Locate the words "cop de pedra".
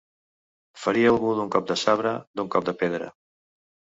2.57-3.11